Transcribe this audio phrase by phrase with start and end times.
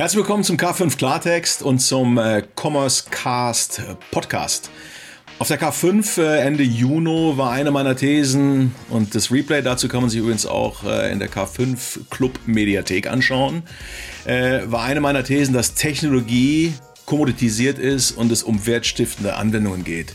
[0.00, 4.70] Herzlich willkommen zum K5 Klartext und zum äh, Commerce Cast äh, Podcast.
[5.38, 10.00] Auf der K5 äh, Ende Juni war eine meiner Thesen und das Replay dazu kann
[10.00, 13.62] man sich übrigens auch äh, in der K5 Club Mediathek anschauen.
[14.24, 16.72] Äh, war eine meiner Thesen, dass Technologie
[17.04, 20.14] kommoditisiert ist und es um wertstiftende Anwendungen geht.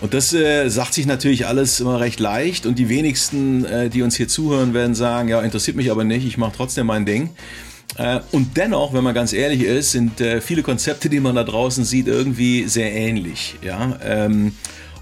[0.00, 4.02] Und das äh, sagt sich natürlich alles immer recht leicht und die wenigsten, äh, die
[4.02, 7.30] uns hier zuhören, werden sagen, ja, interessiert mich aber nicht, ich mache trotzdem mein Ding.
[7.96, 11.44] Äh, und dennoch, wenn man ganz ehrlich ist, sind äh, viele Konzepte, die man da
[11.44, 13.56] draußen sieht, irgendwie sehr ähnlich.
[13.62, 13.98] Ja.
[14.04, 14.52] Ähm,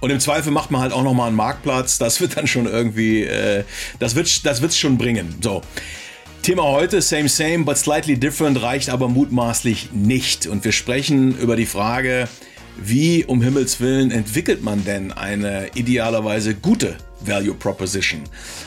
[0.01, 1.99] und im Zweifel macht man halt auch nochmal einen Marktplatz.
[1.99, 3.65] Das wird dann schon irgendwie, äh,
[3.99, 5.35] das wird das wird's schon bringen.
[5.41, 5.63] So.
[6.43, 10.47] Thema heute, same, same, but slightly different, reicht aber mutmaßlich nicht.
[10.47, 12.29] Und wir sprechen über die Frage,
[12.77, 18.23] wie um Himmels Willen entwickelt man denn eine idealerweise gute Value Proposition.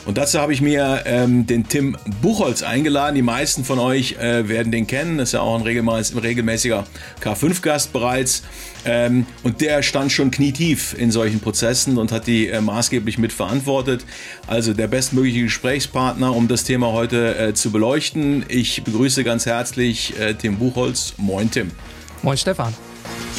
[0.06, 3.14] Und dazu habe ich mir ähm, den Tim Buchholz eingeladen.
[3.14, 5.18] Die meisten von euch äh, werden den kennen.
[5.18, 6.86] Das ist ja auch ein regelmäßiger
[7.22, 8.42] K5-Gast bereits.
[8.84, 14.04] Ähm, und der stand schon knietief in solchen Prozessen und hat die äh, maßgeblich mitverantwortet.
[14.46, 18.44] Also der bestmögliche Gesprächspartner, um das Thema heute äh, zu beleuchten.
[18.48, 21.14] Ich begrüße ganz herzlich äh, Tim Buchholz.
[21.18, 21.70] Moin, Tim.
[22.22, 22.74] Moin, Stefan.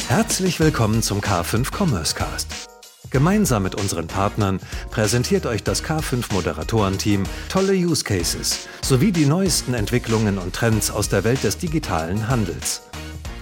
[0.08, 2.69] Herzlich willkommen zum K5 Commerce Cast.
[3.10, 4.60] Gemeinsam mit unseren Partnern
[4.92, 11.08] präsentiert euch das K5 Moderatorenteam tolle Use Cases sowie die neuesten Entwicklungen und Trends aus
[11.08, 12.82] der Welt des digitalen Handels.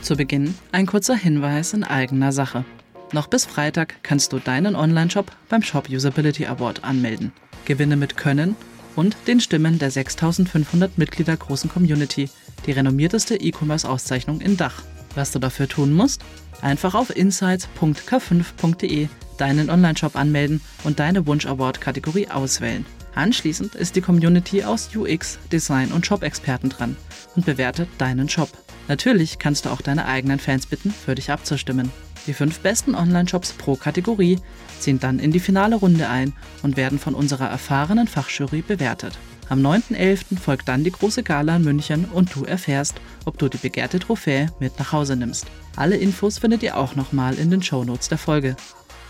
[0.00, 2.64] Zu Beginn ein kurzer Hinweis in eigener Sache.
[3.12, 7.32] Noch bis Freitag kannst du deinen Online-Shop beim Shop Usability Award anmelden.
[7.66, 8.56] Gewinne mit Können
[8.96, 12.30] und den Stimmen der 6500 Mitglieder großen Community,
[12.64, 14.82] die renommierteste E-Commerce-Auszeichnung in Dach.
[15.14, 16.22] Was du dafür tun musst?
[16.62, 19.08] Einfach auf insights.k5.de
[19.40, 22.84] deinen Online-Shop anmelden und deine Wunsch-Award-Kategorie auswählen.
[23.14, 26.96] Anschließend ist die Community aus UX, Design und Shop-Experten dran
[27.34, 28.50] und bewertet deinen Shop.
[28.86, 31.90] Natürlich kannst du auch deine eigenen Fans bitten, für dich abzustimmen.
[32.26, 34.38] Die fünf besten Online-Shops pro Kategorie
[34.80, 39.18] ziehen dann in die finale Runde ein und werden von unserer erfahrenen Fachjury bewertet.
[39.48, 40.38] Am 9.11.
[40.38, 44.52] folgt dann die große Gala in München und du erfährst, ob du die begehrte Trophäe
[44.60, 45.46] mit nach Hause nimmst.
[45.74, 48.56] Alle Infos findet ihr auch nochmal in den Shownotes der Folge.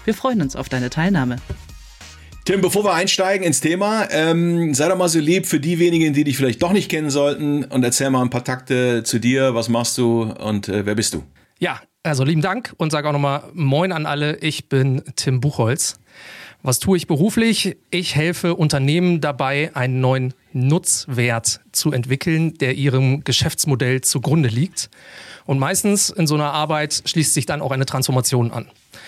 [0.08, 1.36] Wir freuen uns auf deine Teilnahme.
[2.46, 6.14] Tim, bevor wir einsteigen ins Thema, ähm, sei doch mal so lieb für die wenigen,
[6.14, 9.54] die dich vielleicht doch nicht kennen sollten und erzähl mal ein paar Takte zu dir.
[9.54, 11.24] Was machst du und äh, wer bist du?
[11.58, 14.38] Ja, also lieben Dank und sage auch nochmal Moin an alle.
[14.38, 16.00] Ich bin Tim Buchholz.
[16.62, 17.76] Was tue ich beruflich?
[17.90, 24.88] Ich helfe Unternehmen dabei, einen neuen Nutzwert zu entwickeln, der ihrem Geschäftsmodell zugrunde liegt.
[25.48, 28.66] Und meistens in so einer Arbeit schließt sich dann auch eine Transformation an.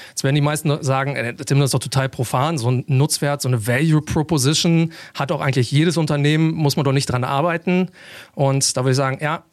[0.08, 2.56] Jetzt werden die meisten sagen, äh, Tim, das ist doch total profan.
[2.56, 6.92] So ein Nutzwert, so eine Value Proposition hat doch eigentlich jedes Unternehmen, muss man doch
[6.92, 7.90] nicht dran arbeiten.
[8.34, 9.44] Und da würde ich sagen, ja,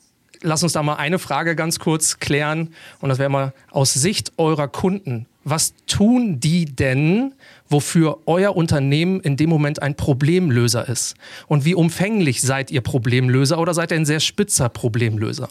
[0.42, 2.74] lass uns da mal eine Frage ganz kurz klären.
[3.02, 5.26] Und das wäre mal aus Sicht eurer Kunden.
[5.44, 7.34] Was tun die denn,
[7.69, 11.16] wofür euer Unternehmen in dem Moment ein Problemlöser ist?
[11.47, 15.50] Und wie umfänglich seid ihr Problemlöser oder seid ihr ein sehr spitzer Problemlöser?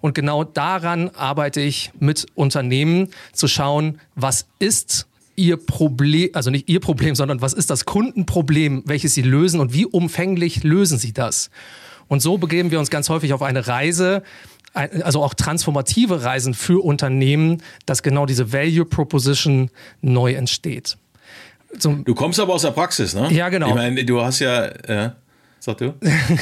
[0.00, 6.68] Und genau daran arbeite ich mit Unternehmen zu schauen, was ist ihr Problem, also nicht
[6.68, 11.12] ihr Problem, sondern was ist das Kundenproblem, welches sie lösen und wie umfänglich lösen sie
[11.12, 11.50] das?
[12.08, 14.22] Und so begeben wir uns ganz häufig auf eine Reise,
[14.74, 19.70] also auch transformative Reisen für Unternehmen, dass genau diese Value Proposition
[20.02, 20.98] neu entsteht.
[21.78, 23.32] Zum du kommst aber aus der Praxis, ne?
[23.32, 23.68] Ja, genau.
[23.68, 25.10] Ich meine, du hast ja, äh,
[25.64, 25.94] Sag du?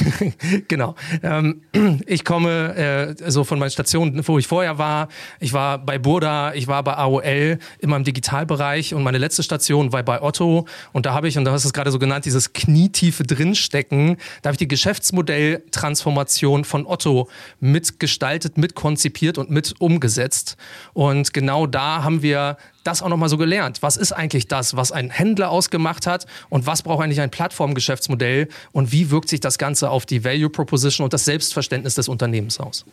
[0.67, 0.95] genau.
[1.21, 1.61] Ähm,
[2.05, 5.07] ich komme äh, so von meinen Stationen, wo ich vorher war.
[5.39, 9.93] Ich war bei Burda, ich war bei AOL, immer im Digitalbereich und meine letzte Station
[9.93, 10.67] war bei Otto.
[10.91, 14.17] Und da habe ich, und da hast du es gerade so genannt, dieses knietiefe Drinstecken.
[14.41, 17.29] Da habe ich die Geschäftsmodelltransformation von Otto
[17.61, 20.57] mitgestaltet, mitkonzipiert und mit umgesetzt.
[20.91, 23.81] Und genau da haben wir das auch nochmal so gelernt.
[23.81, 28.47] Was ist eigentlich das, was ein Händler ausgemacht hat und was braucht eigentlich ein Plattformgeschäftsmodell
[28.71, 32.59] und wie wirkt sich das Ganze auf die Value Proposition und das Selbstverständnis des Unternehmens
[32.59, 32.85] aus?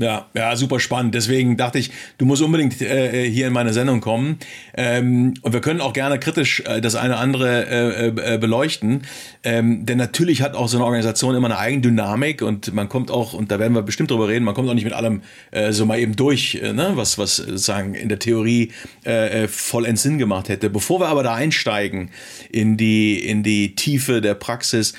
[0.00, 1.16] Ja, ja, super spannend.
[1.16, 4.38] Deswegen dachte ich, du musst unbedingt äh, hier in meine Sendung kommen.
[4.76, 9.02] Ähm, und wir können auch gerne kritisch äh, das eine oder andere äh, äh, beleuchten.
[9.42, 13.32] Ähm, denn natürlich hat auch so eine Organisation immer eine Eigendynamik und man kommt auch,
[13.32, 15.84] und da werden wir bestimmt drüber reden, man kommt auch nicht mit allem äh, so
[15.84, 16.92] mal eben durch, äh, ne?
[16.94, 18.70] was, was sozusagen in der Theorie
[19.04, 20.70] äh, äh vollends Sinn gemacht hätte.
[20.70, 22.10] Bevor wir aber da einsteigen
[22.52, 24.94] in die, in die Tiefe der Praxis,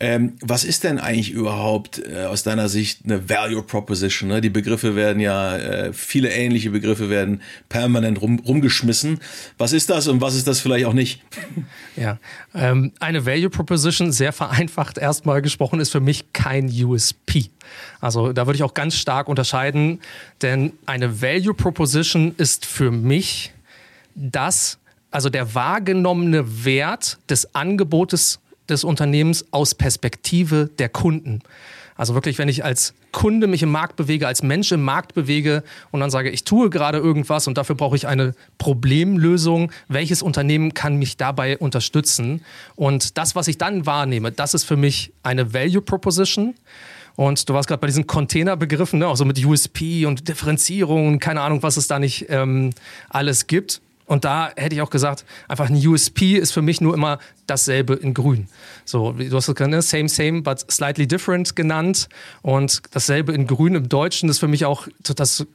[0.00, 4.28] Ähm, was ist denn eigentlich überhaupt äh, aus deiner Sicht eine Value Proposition?
[4.28, 4.40] Ne?
[4.40, 9.20] Die Begriffe werden ja, äh, viele ähnliche Begriffe werden permanent rum, rumgeschmissen.
[9.58, 11.22] Was ist das und was ist das vielleicht auch nicht?
[11.94, 12.18] Ja,
[12.54, 17.50] ähm, eine Value Proposition, sehr vereinfacht erstmal gesprochen, ist für mich kein USP.
[18.00, 20.00] Also da würde ich auch ganz stark unterscheiden,
[20.40, 23.52] denn eine Value Proposition ist für mich
[24.14, 24.78] das,
[25.10, 31.40] also der wahrgenommene Wert des Angebotes des Unternehmens aus Perspektive der Kunden.
[31.96, 35.62] Also wirklich, wenn ich als Kunde mich im Markt bewege, als Mensch im Markt bewege
[35.90, 40.74] und dann sage, ich tue gerade irgendwas und dafür brauche ich eine Problemlösung, welches Unternehmen
[40.74, 42.42] kann mich dabei unterstützen?
[42.74, 46.54] Und das, was ich dann wahrnehme, das ist für mich eine Value Proposition.
[47.14, 49.06] Und du warst gerade bei diesen Containerbegriffen, ne?
[49.06, 52.70] auch so mit USP und Differenzierung, keine Ahnung, was es da nicht ähm,
[53.10, 53.82] alles gibt.
[54.06, 57.94] Und da hätte ich auch gesagt, einfach ein USP ist für mich nur immer dasselbe
[57.94, 58.48] in grün.
[58.84, 62.08] So, du hast es ne, same, same, but slightly different genannt.
[62.42, 65.46] Und dasselbe in grün im Deutschen ist für mich auch das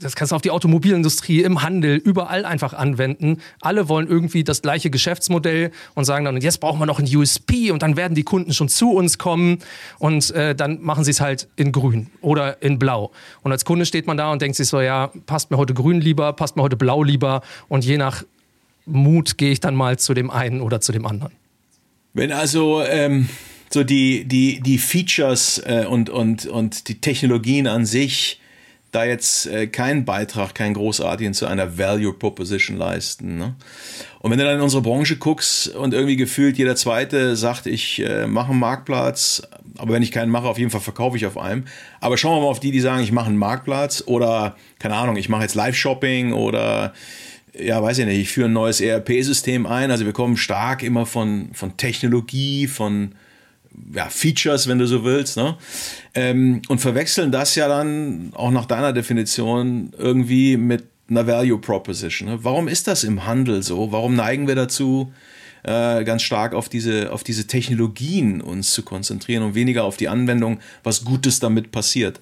[0.00, 3.38] das kannst du auf die Automobilindustrie, im Handel, überall einfach anwenden.
[3.60, 7.70] Alle wollen irgendwie das gleiche Geschäftsmodell und sagen dann, jetzt brauchen wir noch ein USP
[7.70, 9.58] und dann werden die Kunden schon zu uns kommen
[9.98, 13.12] und äh, dann machen sie es halt in grün oder in blau.
[13.42, 16.00] Und als Kunde steht man da und denkt sich so, ja, passt mir heute grün
[16.00, 18.22] lieber, passt mir heute blau lieber und je nach
[18.86, 21.32] Mut gehe ich dann mal zu dem einen oder zu dem anderen.
[22.14, 23.28] Wenn also ähm,
[23.70, 28.40] so die, die, die Features äh, und, und, und die Technologien an sich
[28.92, 33.36] da jetzt äh, keinen Beitrag, keinen großartigen zu einer Value Proposition leisten.
[33.36, 33.54] Ne?
[34.20, 38.02] Und wenn du dann in unsere Branche guckst und irgendwie gefühlt jeder Zweite sagt, ich
[38.02, 39.42] äh, mache einen Marktplatz,
[39.76, 41.64] aber wenn ich keinen mache, auf jeden Fall verkaufe ich auf einem.
[42.00, 45.16] Aber schauen wir mal auf die, die sagen, ich mache einen Marktplatz oder, keine Ahnung,
[45.16, 46.94] ich mache jetzt Live-Shopping oder
[47.58, 49.90] ja, weiß ich nicht, ich führe ein neues ERP-System ein.
[49.90, 53.12] Also wir kommen stark immer von, von Technologie, von
[53.92, 55.56] ja, Features, wenn du so willst, ne?
[56.14, 62.28] Ähm, und verwechseln das ja dann auch nach deiner Definition irgendwie mit einer Value Proposition.
[62.28, 62.38] Ne?
[62.42, 63.92] Warum ist das im Handel so?
[63.92, 65.12] Warum neigen wir dazu,
[65.62, 70.08] äh, ganz stark auf diese, auf diese Technologien uns zu konzentrieren und weniger auf die
[70.08, 72.20] Anwendung, was Gutes damit passiert?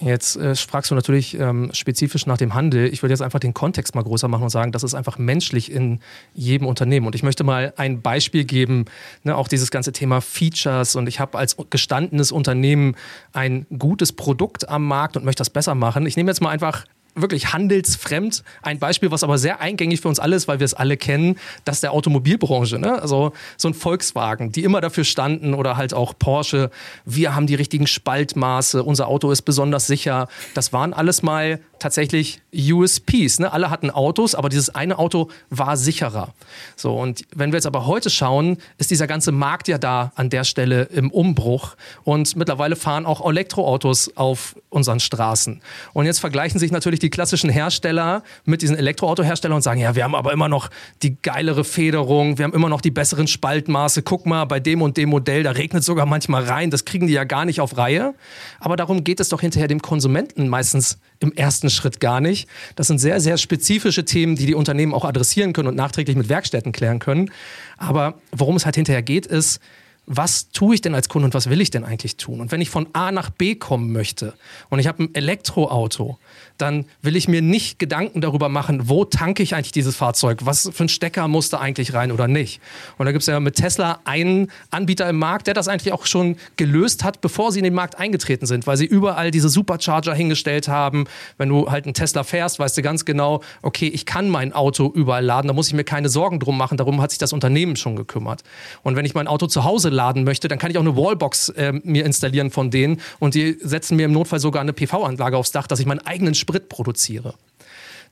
[0.00, 2.86] Jetzt äh, fragst du natürlich ähm, spezifisch nach dem Handel.
[2.92, 5.70] Ich würde jetzt einfach den Kontext mal größer machen und sagen, das ist einfach menschlich
[5.70, 6.00] in
[6.34, 7.06] jedem Unternehmen.
[7.06, 8.86] Und ich möchte mal ein Beispiel geben,
[9.24, 10.96] ne, auch dieses ganze Thema Features.
[10.96, 12.96] Und ich habe als gestandenes Unternehmen
[13.34, 16.06] ein gutes Produkt am Markt und möchte das besser machen.
[16.06, 18.42] Ich nehme jetzt mal einfach wirklich handelsfremd.
[18.62, 21.38] Ein Beispiel, was aber sehr eingängig für uns alle ist, weil wir es alle kennen,
[21.64, 22.78] das der Automobilbranche.
[22.78, 23.00] Ne?
[23.00, 26.70] Also so ein Volkswagen, die immer dafür standen oder halt auch Porsche.
[27.04, 30.28] Wir haben die richtigen Spaltmaße, unser Auto ist besonders sicher.
[30.54, 33.40] Das waren alles mal tatsächlich USPs.
[33.40, 33.52] Ne?
[33.52, 36.34] Alle hatten Autos, aber dieses eine Auto war sicherer.
[36.76, 40.30] So, und wenn wir jetzt aber heute schauen, ist dieser ganze Markt ja da an
[40.30, 41.74] der Stelle im Umbruch.
[42.04, 45.60] Und mittlerweile fahren auch Elektroautos auf unseren Straßen.
[45.92, 50.04] Und jetzt vergleichen sich natürlich die klassischen Hersteller mit diesen Elektroautoherstellern und sagen, ja, wir
[50.04, 50.70] haben aber immer noch
[51.02, 54.02] die geilere Federung, wir haben immer noch die besseren Spaltmaße.
[54.02, 56.70] Guck mal, bei dem und dem Modell, da regnet sogar manchmal rein.
[56.70, 58.14] Das kriegen die ja gar nicht auf Reihe.
[58.58, 62.48] Aber darum geht es doch hinterher dem Konsumenten meistens im ersten Schritt gar nicht.
[62.76, 66.28] Das sind sehr, sehr spezifische Themen, die die Unternehmen auch adressieren können und nachträglich mit
[66.28, 67.30] Werkstätten klären können.
[67.76, 69.60] Aber worum es halt hinterher geht, ist,
[70.06, 72.40] was tue ich denn als Kunde und was will ich denn eigentlich tun?
[72.40, 74.34] Und wenn ich von A nach B kommen möchte
[74.68, 76.18] und ich habe ein Elektroauto,
[76.58, 80.70] dann will ich mir nicht Gedanken darüber machen, wo tanke ich eigentlich dieses Fahrzeug, was
[80.72, 82.60] für ein Stecker muss da eigentlich rein oder nicht.
[82.98, 86.06] Und da gibt es ja mit Tesla einen Anbieter im Markt, der das eigentlich auch
[86.06, 90.14] schon gelöst hat, bevor sie in den Markt eingetreten sind, weil sie überall diese Supercharger
[90.14, 91.04] hingestellt haben.
[91.38, 94.90] Wenn du halt einen Tesla fährst, weißt du ganz genau, okay, ich kann mein Auto
[94.92, 97.76] überall laden, da muss ich mir keine Sorgen drum machen, darum hat sich das Unternehmen
[97.76, 98.42] schon gekümmert.
[98.82, 101.50] Und wenn ich mein Auto zu Hause laden möchte, dann kann ich auch eine Wallbox
[101.50, 105.52] äh, mir installieren von denen und die setzen mir im Notfall sogar eine PV-Anlage aufs
[105.52, 107.34] Dach, dass ich meinen eigenen Sprit produziere.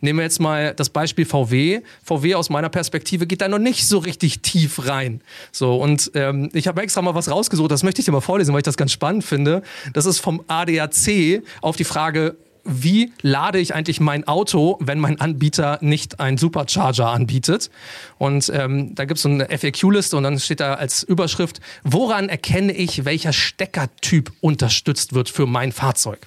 [0.01, 1.81] Nehmen wir jetzt mal das Beispiel VW.
[2.05, 5.21] VW aus meiner Perspektive geht da noch nicht so richtig tief rein.
[5.51, 8.53] So, und ähm, ich habe extra mal was rausgesucht, das möchte ich dir mal vorlesen,
[8.53, 9.63] weil ich das ganz spannend finde.
[9.95, 12.37] Das ist vom ADAC auf die Frage,
[12.69, 17.71] wie lade ich eigentlich mein Auto, wenn mein Anbieter nicht einen Supercharger anbietet?
[18.19, 22.29] Und ähm, da gibt es so eine FAQ-Liste und dann steht da als Überschrift, woran
[22.29, 26.27] erkenne ich, welcher Steckertyp unterstützt wird für mein Fahrzeug?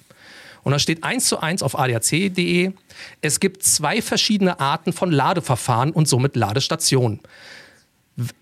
[0.64, 2.72] Und da steht eins zu eins auf adac.de,
[3.20, 7.20] es gibt zwei verschiedene Arten von Ladeverfahren und somit Ladestationen.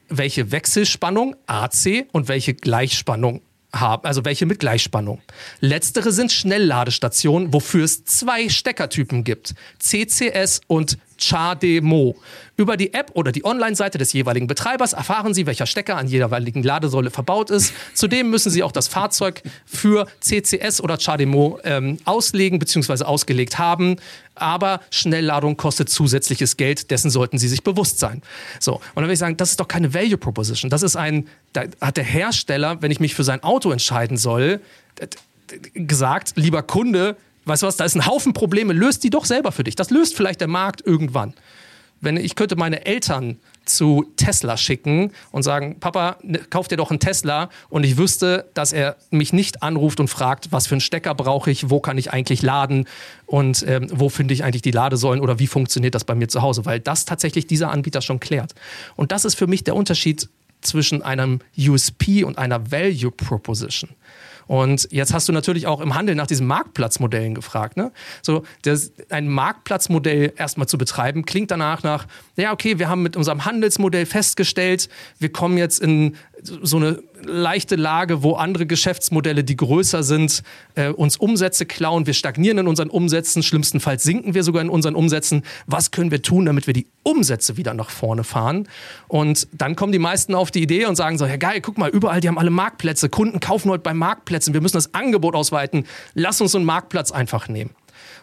[0.08, 3.42] Welche Wechselspannung AC und welche Gleichspannung
[3.72, 5.20] haben, also welche mit Gleichspannung.
[5.60, 12.16] Letztere sind Schnellladestationen, wofür es zwei Steckertypen gibt, CCS und CHAdeMO.
[12.56, 16.30] Über die App oder die Online-Seite des jeweiligen Betreibers erfahren Sie, welcher Stecker an jeder
[16.30, 17.72] jeweiligen Ladesäule verbaut ist.
[17.94, 23.04] Zudem müssen Sie auch das Fahrzeug für CCS oder CHAdeMO ähm, auslegen bzw.
[23.04, 23.96] ausgelegt haben.
[24.34, 28.22] Aber Schnellladung kostet zusätzliches Geld, dessen sollten Sie sich bewusst sein.
[28.58, 30.70] So, und dann will ich sagen, das ist doch keine Value Proposition.
[30.70, 34.60] Das ist ein, da hat der Hersteller, wenn ich mich für sein Auto entscheiden soll,
[35.74, 37.16] gesagt, lieber Kunde,
[37.50, 39.76] weißt du was, da ist ein Haufen Probleme, löst die doch selber für dich.
[39.76, 41.34] Das löst vielleicht der Markt irgendwann.
[42.00, 46.90] Wenn ich könnte meine Eltern zu Tesla schicken und sagen, Papa, ne, kauf dir doch
[46.90, 50.80] einen Tesla und ich wüsste, dass er mich nicht anruft und fragt, was für einen
[50.80, 52.86] Stecker brauche ich, wo kann ich eigentlich laden
[53.26, 56.40] und ähm, wo finde ich eigentlich die Ladesäulen oder wie funktioniert das bei mir zu
[56.40, 58.54] Hause, weil das tatsächlich dieser Anbieter schon klärt.
[58.96, 60.28] Und das ist für mich der Unterschied
[60.62, 63.90] zwischen einem USP und einer Value Proposition.
[64.50, 67.76] Und jetzt hast du natürlich auch im Handel nach diesen Marktplatzmodellen gefragt.
[67.76, 67.92] Ne?
[68.20, 72.08] So, das, ein Marktplatzmodell erstmal zu betreiben, klingt danach nach,
[72.40, 77.76] ja, okay, wir haben mit unserem Handelsmodell festgestellt, wir kommen jetzt in so eine leichte
[77.76, 80.42] Lage, wo andere Geschäftsmodelle, die größer sind,
[80.74, 82.06] äh, uns Umsätze klauen.
[82.06, 85.42] Wir stagnieren in unseren Umsätzen, schlimmstenfalls sinken wir sogar in unseren Umsätzen.
[85.66, 88.68] Was können wir tun, damit wir die Umsätze wieder nach vorne fahren?
[89.08, 91.90] Und dann kommen die meisten auf die Idee und sagen so, ja geil, guck mal,
[91.90, 93.08] überall, die haben alle Marktplätze.
[93.08, 94.54] Kunden kaufen heute bei Marktplätzen.
[94.54, 95.84] Wir müssen das Angebot ausweiten.
[96.14, 97.70] Lass uns einen Marktplatz einfach nehmen.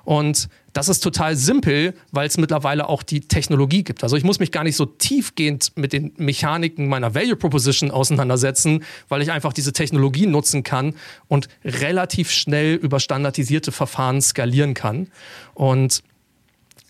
[0.04, 4.04] Und das ist total simpel, weil es mittlerweile auch die Technologie gibt.
[4.04, 8.84] Also ich muss mich gar nicht so tiefgehend mit den Mechaniken meiner Value Proposition auseinandersetzen,
[9.10, 10.94] weil ich einfach diese Technologie nutzen kann
[11.28, 15.08] und relativ schnell über standardisierte Verfahren skalieren kann.
[15.56, 16.04] Und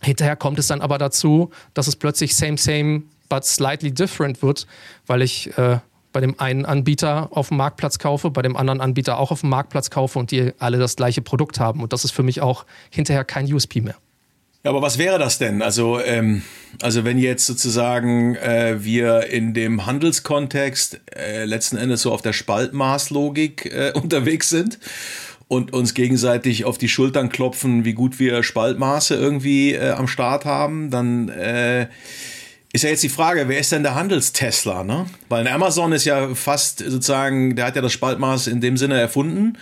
[0.02, 4.68] hinterher kommt es dann aber dazu, dass es plötzlich same, same, but slightly different wird,
[5.06, 5.80] weil ich äh,
[6.18, 9.52] bei dem einen Anbieter auf dem Marktplatz kaufe, bei dem anderen Anbieter auch auf dem
[9.52, 11.84] Marktplatz kaufe und die alle das gleiche Produkt haben.
[11.84, 13.94] Und das ist für mich auch hinterher kein USP mehr.
[14.64, 15.62] Ja, aber was wäre das denn?
[15.62, 16.42] Also, ähm,
[16.82, 22.34] also wenn jetzt sozusagen äh, wir in dem Handelskontext äh, letzten Endes so auf der
[22.34, 24.80] Spaltmaßlogik äh, unterwegs sind
[25.48, 30.46] und uns gegenseitig auf die Schultern klopfen, wie gut wir Spaltmaße irgendwie äh, am Start
[30.46, 31.90] haben, dann äh,
[32.78, 35.08] ist ja jetzt die Frage, wer ist denn der Handelstesla, ne?
[35.30, 39.58] Weil Amazon ist ja fast sozusagen, der hat ja das Spaltmaß in dem Sinne erfunden.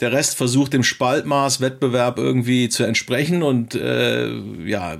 [0.00, 4.30] Der Rest versucht dem Spaltmaß-Wettbewerb irgendwie zu entsprechen und äh,
[4.66, 4.96] ja,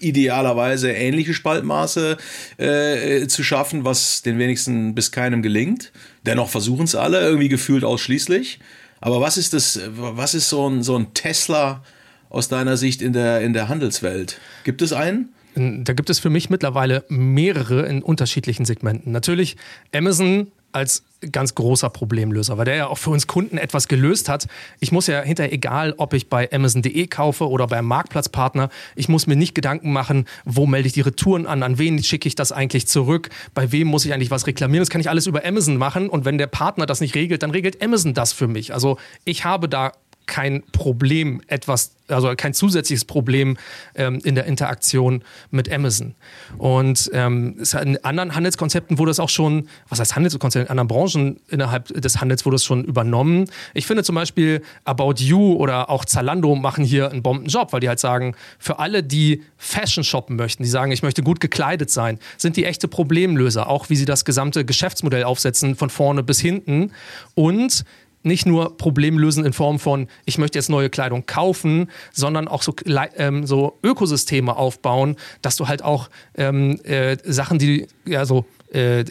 [0.00, 2.16] idealerweise ähnliche Spaltmaße
[2.56, 5.92] äh, zu schaffen, was den wenigsten bis keinem gelingt.
[6.24, 8.60] Dennoch versuchen es alle, irgendwie gefühlt ausschließlich.
[9.02, 11.84] Aber was ist das, was ist so ein, so ein Tesla
[12.30, 14.40] aus deiner Sicht in der, in der Handelswelt?
[14.64, 15.28] Gibt es einen?
[15.54, 19.12] Da gibt es für mich mittlerweile mehrere in unterschiedlichen Segmenten.
[19.12, 19.56] Natürlich
[19.94, 21.02] Amazon als
[21.32, 24.46] ganz großer Problemlöser, weil der ja auch für uns Kunden etwas gelöst hat.
[24.78, 29.26] Ich muss ja hinterher, egal ob ich bei Amazon.de kaufe oder beim Marktplatzpartner, ich muss
[29.26, 32.52] mir nicht Gedanken machen, wo melde ich die Retouren an, an wen schicke ich das
[32.52, 34.82] eigentlich zurück, bei wem muss ich eigentlich was reklamieren.
[34.82, 37.50] Das kann ich alles über Amazon machen und wenn der Partner das nicht regelt, dann
[37.50, 38.72] regelt Amazon das für mich.
[38.72, 39.92] Also ich habe da
[40.26, 43.56] kein Problem, etwas, also kein zusätzliches Problem
[43.94, 46.14] ähm, in der Interaktion mit Amazon.
[46.56, 51.40] Und ähm, in anderen Handelskonzepten wurde es auch schon, was heißt Handelskonzept, in anderen Branchen
[51.48, 53.50] innerhalb des Handels wurde es schon übernommen.
[53.74, 57.88] Ich finde zum Beispiel About You oder auch Zalando machen hier einen Bombenjob, weil die
[57.88, 62.18] halt sagen, für alle, die Fashion shoppen möchten, die sagen, ich möchte gut gekleidet sein,
[62.38, 66.92] sind die echte Problemlöser, auch wie sie das gesamte Geschäftsmodell aufsetzen, von vorne bis hinten.
[67.34, 67.84] Und
[68.22, 72.62] nicht nur Problem lösen in Form von, ich möchte jetzt neue Kleidung kaufen, sondern auch
[72.62, 72.74] so,
[73.16, 79.04] ähm, so Ökosysteme aufbauen, dass du halt auch ähm, äh, Sachen, die ja so äh,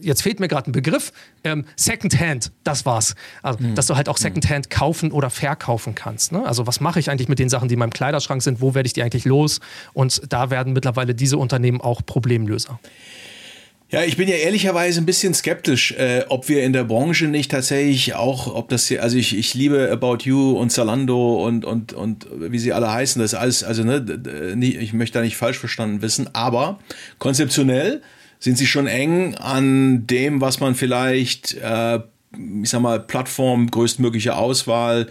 [0.00, 1.12] jetzt fehlt mir gerade ein Begriff,
[1.44, 3.14] ähm, Secondhand, das war's.
[3.42, 3.74] Also, mhm.
[3.74, 4.22] dass du halt auch hm.
[4.22, 6.32] Secondhand kaufen oder verkaufen kannst.
[6.32, 6.44] Ne?
[6.46, 8.60] Also, was mache ich eigentlich mit den Sachen, die in meinem Kleiderschrank sind?
[8.60, 9.60] Wo werde ich die eigentlich los?
[9.92, 12.78] Und da werden mittlerweile diese Unternehmen auch Problemlöser.
[13.92, 17.50] Ja, ich bin ja ehrlicherweise ein bisschen skeptisch, äh, ob wir in der Branche nicht
[17.50, 21.92] tatsächlich auch, ob das hier, also ich, ich liebe About You und Zalando und, und,
[21.92, 24.04] und wie sie alle heißen, das alles, also ne,
[24.60, 26.78] ich möchte da nicht falsch verstanden wissen, aber
[27.18, 28.00] konzeptionell
[28.38, 31.98] sind sie schon eng an dem, was man vielleicht, äh,
[32.62, 35.08] ich sag mal, Plattform, größtmögliche Auswahl,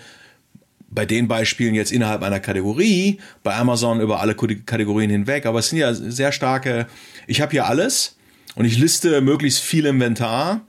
[0.90, 5.68] bei den Beispielen jetzt innerhalb einer Kategorie, bei Amazon über alle Kategorien hinweg, aber es
[5.68, 6.88] sind ja sehr starke,
[7.28, 8.16] ich habe hier alles
[8.60, 10.66] und ich liste möglichst viel Inventar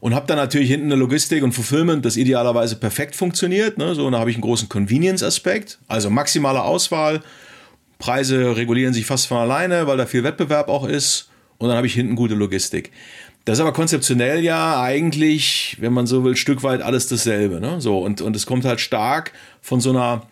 [0.00, 3.78] und habe dann natürlich hinten eine Logistik und Fulfillment, das idealerweise perfekt funktioniert.
[3.78, 3.94] Ne?
[3.94, 7.22] So, und da habe ich einen großen Convenience-Aspekt, also maximale Auswahl.
[7.98, 11.30] Preise regulieren sich fast von alleine, weil da viel Wettbewerb auch ist.
[11.56, 12.92] Und dann habe ich hinten gute Logistik.
[13.46, 17.58] Das ist aber konzeptionell ja eigentlich, wenn man so will, ein Stück weit alles dasselbe.
[17.58, 17.80] Ne?
[17.80, 20.26] So, und, und es kommt halt stark von so einer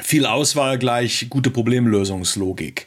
[0.00, 2.86] viel Auswahl gleich gute Problemlösungslogik.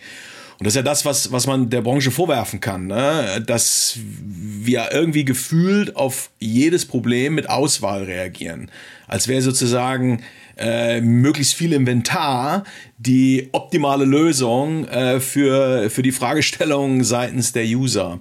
[0.60, 3.44] Und das ist ja das, was, was man der Branche vorwerfen kann, ne?
[3.46, 8.70] dass wir irgendwie gefühlt auf jedes Problem mit Auswahl reagieren.
[9.08, 10.24] Als wäre sozusagen
[10.58, 12.64] äh, möglichst viel Inventar
[12.98, 18.20] die optimale Lösung äh, für, für die Fragestellung seitens der User.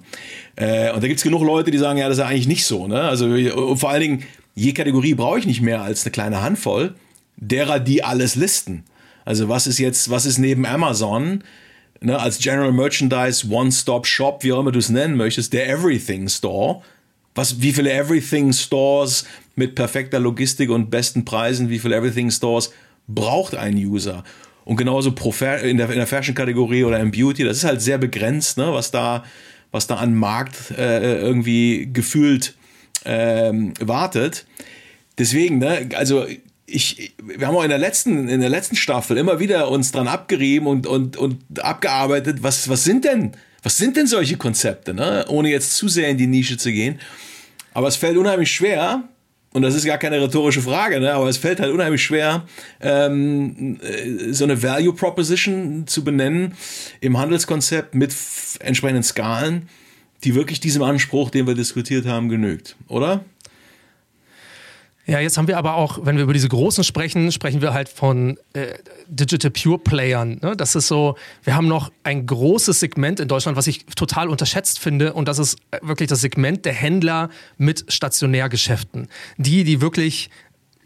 [0.55, 2.87] Äh, und da gibt's genug Leute, die sagen, ja, das ist ja eigentlich nicht so.
[2.87, 3.01] Ne?
[3.01, 4.23] Also vor allen Dingen,
[4.55, 6.95] je Kategorie brauche ich nicht mehr als eine kleine Handvoll
[7.37, 8.83] derer, die alles listen.
[9.25, 11.43] Also was ist jetzt, was ist neben Amazon
[12.03, 16.81] ne, als General Merchandise One-Stop-Shop, wie auch immer du es nennen möchtest, der Everything Store?
[17.35, 22.71] Was, wie viele Everything Stores mit perfekter Logistik und besten Preisen, wie viele Everything Stores
[23.07, 24.23] braucht ein User?
[24.65, 28.57] Und genauso in der, in der Fashion-Kategorie oder im Beauty, das ist halt sehr begrenzt,
[28.57, 29.23] ne, was da,
[29.71, 32.55] was da an Markt äh, irgendwie gefühlt
[33.05, 34.45] ähm, wartet.
[35.17, 36.25] Deswegen, ne, also
[36.73, 40.07] ich, wir haben auch in der letzten, in der letzten Staffel immer wieder uns dran
[40.07, 45.25] abgerieben und, und, und abgearbeitet, was, was sind denn, was sind denn solche Konzepte, ne?
[45.29, 46.99] ohne jetzt zu sehr in die Nische zu gehen.
[47.73, 49.03] Aber es fällt unheimlich schwer,
[49.53, 51.13] und das ist gar keine rhetorische Frage, ne?
[51.13, 52.45] aber es fällt halt unheimlich schwer,
[52.81, 56.55] ähm, äh, so eine Value Proposition zu benennen
[57.01, 58.15] im Handelskonzept mit
[58.59, 59.69] entsprechenden Skalen,
[60.23, 63.23] die wirklich diesem Anspruch, den wir diskutiert haben, genügt, oder?
[65.05, 67.89] Ja, jetzt haben wir aber auch, wenn wir über diese Großen sprechen, sprechen wir halt
[67.89, 68.67] von äh,
[69.07, 70.39] Digital Pure Playern.
[70.41, 70.55] Ne?
[70.55, 74.79] Das ist so, wir haben noch ein großes Segment in Deutschland, was ich total unterschätzt
[74.79, 75.11] finde.
[75.13, 79.09] Und das ist äh, wirklich das Segment der Händler mit Stationärgeschäften.
[79.37, 80.29] Die, die wirklich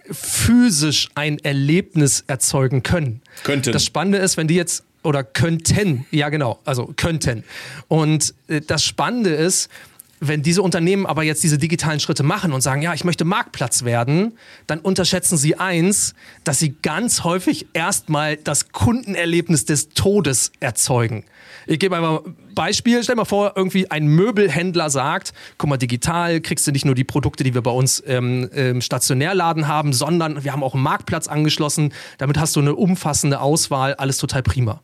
[0.10, 3.22] physisch ein Erlebnis erzeugen können.
[3.44, 3.72] Könnten.
[3.72, 7.44] Das Spannende ist, wenn die jetzt oder könnten, ja genau, also könnten.
[7.88, 9.70] Und äh, das Spannende ist,
[10.20, 13.84] wenn diese Unternehmen aber jetzt diese digitalen Schritte machen und sagen, ja, ich möchte Marktplatz
[13.84, 14.34] werden,
[14.66, 21.26] dann unterschätzen sie eins, dass sie ganz häufig erstmal das Kundenerlebnis des Todes erzeugen.
[21.68, 23.04] Ich gebe einfach ein Beispiel.
[23.04, 26.96] Stell dir mal vor, irgendwie ein Möbelhändler sagt, guck mal, digital kriegst du nicht nur
[26.96, 30.84] die Produkte, die wir bei uns ähm, im Stationärladen haben, sondern wir haben auch einen
[30.84, 31.94] Marktplatz angeschlossen.
[32.18, 34.82] Damit hast du eine umfassende Auswahl, alles total prima.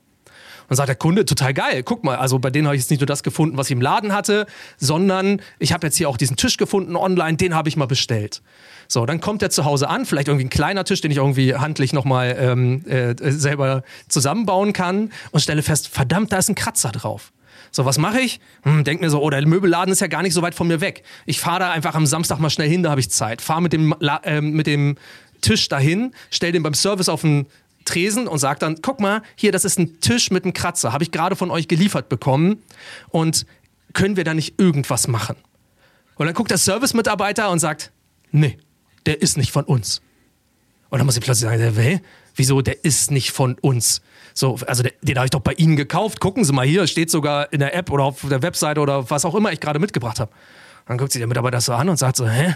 [0.69, 2.99] Und sagt der Kunde, total geil, guck mal, also bei denen habe ich jetzt nicht
[2.99, 4.45] nur das gefunden, was ich im Laden hatte,
[4.77, 8.41] sondern ich habe jetzt hier auch diesen Tisch gefunden online, den habe ich mal bestellt.
[8.87, 11.55] So, dann kommt er zu Hause an, vielleicht irgendwie ein kleiner Tisch, den ich irgendwie
[11.55, 16.91] handlich nochmal ähm, äh, selber zusammenbauen kann und stelle fest, verdammt, da ist ein Kratzer
[16.91, 17.31] drauf.
[17.71, 18.39] So, was mache ich?
[18.61, 20.79] Hm, denk mir so, oh, der Möbelladen ist ja gar nicht so weit von mir
[20.79, 21.03] weg.
[21.25, 23.41] Ich fahre da einfach am Samstag mal schnell hin, da habe ich Zeit.
[23.41, 24.95] Fahre mit dem, äh, mit dem
[25.41, 27.47] Tisch dahin, stell den beim Service auf den
[27.85, 31.03] Tresen und sagt dann, guck mal, hier, das ist ein Tisch mit einem Kratzer, habe
[31.03, 32.63] ich gerade von euch geliefert bekommen
[33.09, 33.45] und
[33.93, 35.35] können wir da nicht irgendwas machen?
[36.15, 37.91] Und dann guckt der Service-Mitarbeiter und sagt,
[38.31, 38.57] nee,
[39.05, 40.01] der ist nicht von uns.
[40.89, 42.01] Und dann muss ich plötzlich sagen, hey,
[42.35, 44.01] wieso, der ist nicht von uns?
[44.33, 46.19] So, also den, den habe ich doch bei Ihnen gekauft.
[46.19, 49.25] Gucken Sie mal hier, steht sogar in der App oder auf der Webseite oder was
[49.25, 50.31] auch immer ich gerade mitgebracht habe.
[50.85, 52.55] Dann guckt sich der Mitarbeiter so an und sagt so, hä?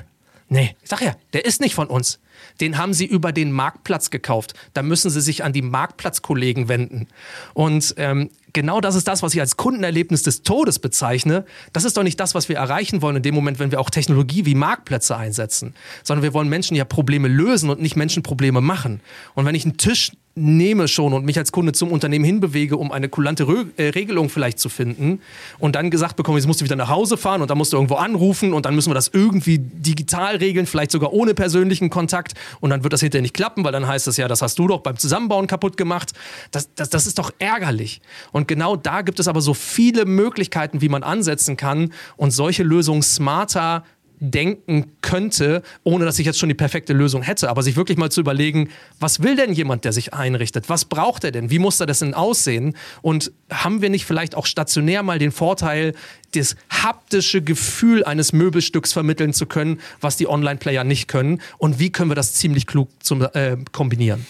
[0.49, 2.19] Nee, ich sag ja, der ist nicht von uns.
[2.61, 4.53] Den haben sie über den Marktplatz gekauft.
[4.73, 7.07] Da müssen sie sich an die Marktplatzkollegen wenden.
[7.53, 11.45] Und ähm, genau das ist das, was ich als Kundenerlebnis des Todes bezeichne.
[11.73, 13.89] Das ist doch nicht das, was wir erreichen wollen in dem Moment, wenn wir auch
[13.89, 18.61] Technologie wie Marktplätze einsetzen, sondern wir wollen Menschen ja Probleme lösen und nicht Menschen Probleme
[18.61, 19.01] machen.
[19.35, 22.91] Und wenn ich einen Tisch nehme schon und mich als Kunde zum Unternehmen hinbewege, um
[22.91, 25.19] eine kulante Re äh, Regelung vielleicht zu finden
[25.59, 27.77] und dann gesagt bekomme, jetzt musst du wieder nach Hause fahren und dann musst du
[27.77, 32.26] irgendwo anrufen und dann müssen wir das irgendwie digital regeln, vielleicht sogar ohne persönlichen Kontakt
[32.59, 34.67] und dann wird das hinterher nicht klappen, weil dann heißt das ja, das hast du
[34.67, 36.13] doch beim Zusammenbauen kaputt gemacht.
[36.51, 38.01] Das, das, das ist doch ärgerlich.
[38.31, 42.63] Und genau da gibt es aber so viele Möglichkeiten, wie man ansetzen kann und solche
[42.63, 43.83] Lösungen smarter
[44.19, 48.11] denken könnte, ohne dass ich jetzt schon die perfekte Lösung hätte, aber sich wirklich mal
[48.11, 50.69] zu überlegen, was will denn jemand, der sich einrichtet?
[50.69, 51.49] Was braucht er denn?
[51.49, 52.75] Wie muss er das denn aussehen?
[53.01, 55.93] Und haben wir nicht vielleicht auch stationär mal den Vorteil,
[56.33, 61.41] das haptische Gefühl eines Möbelstücks vermitteln zu können, was die Online-Player nicht können?
[61.57, 64.25] Und wie können wir das ziemlich klug zum, äh, kombinieren?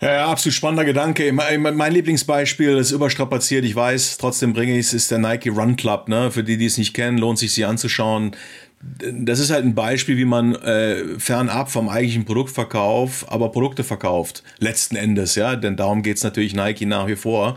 [0.00, 1.32] Ja, ja, absolut spannender Gedanke.
[1.32, 6.08] Mein Lieblingsbeispiel ist überstrapaziert, ich weiß, trotzdem bringe ich es, ist der Nike Run Club.
[6.08, 6.32] Ne?
[6.32, 8.34] Für die, die es nicht kennen, lohnt sich sie anzuschauen
[8.82, 14.42] das ist halt ein Beispiel, wie man äh, fernab vom eigentlichen Produktverkauf, aber Produkte verkauft.
[14.58, 17.56] Letzten Endes, ja, denn darum geht's natürlich Nike nach wie vor.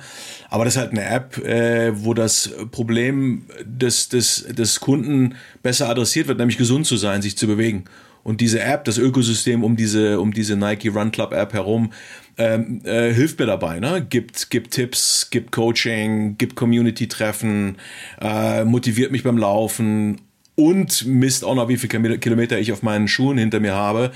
[0.50, 5.90] Aber das ist halt eine App, äh, wo das Problem des, des, des Kunden besser
[5.90, 7.86] adressiert wird, nämlich gesund zu sein, sich zu bewegen.
[8.24, 11.92] Und diese App, das Ökosystem um diese, um diese Nike Run Club App herum,
[12.38, 13.80] ähm, äh, hilft mir dabei.
[13.80, 14.06] Ne?
[14.08, 17.78] Gibt, gibt Tipps, gibt Coaching, gibt Community-Treffen,
[18.22, 20.22] äh, motiviert mich beim Laufen
[20.56, 24.12] und misst auch noch, wie viele Kilometer ich auf meinen Schuhen hinter mir habe.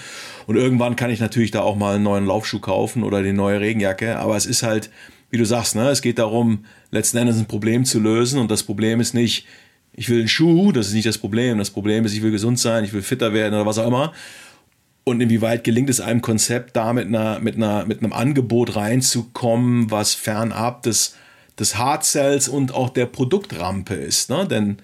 [0.47, 3.59] Und irgendwann kann ich natürlich da auch mal einen neuen Laufschuh kaufen oder die neue
[3.59, 4.17] Regenjacke.
[4.17, 4.89] Aber es ist halt
[5.29, 8.63] wie du sagst, ne, es geht darum, letzten Endes ein Problem zu lösen und das
[8.63, 9.45] Problem ist nicht,
[9.93, 11.57] ich will einen Schuh, das ist nicht das Problem.
[11.57, 14.13] Das Problem ist, ich will gesund sein, ich will fitter werden oder was auch immer.
[15.03, 19.91] Und inwieweit gelingt es einem Konzept, da mit, einer, mit, einer, mit einem Angebot reinzukommen,
[19.91, 21.15] was fernab des,
[21.59, 22.05] des Hard
[22.49, 24.29] und auch der Produktrampe ist.
[24.29, 24.47] Ne?
[24.47, 24.77] Denn,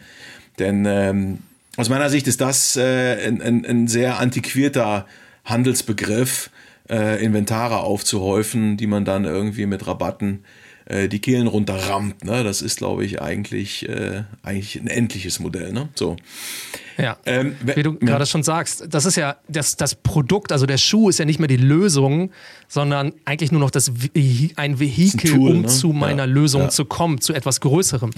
[0.59, 1.39] denn ähm,
[1.77, 5.05] aus meiner Sicht ist das äh, ein, ein, ein sehr antiquierter
[5.43, 6.49] Handelsbegriff,
[6.89, 10.43] äh, Inventare aufzuhäufen, die man dann irgendwie mit Rabatten
[10.85, 12.23] äh, die Kehlen runterrammt.
[12.23, 12.43] Ne?
[12.43, 15.73] Das ist, glaube ich, eigentlich, äh, eigentlich ein endliches Modell.
[15.73, 15.89] Ne?
[15.95, 16.15] So.
[16.97, 17.97] Ja, ähm, wie du ja.
[17.99, 21.39] gerade schon sagst, das ist ja das, das Produkt, also der Schuh ist ja nicht
[21.39, 22.31] mehr die Lösung,
[22.67, 25.67] sondern eigentlich nur noch das ein Vehikel, ein Tool, um ne?
[25.67, 26.31] zu meiner ja.
[26.31, 26.69] Lösung ja.
[26.69, 28.11] zu kommen, zu etwas Größerem.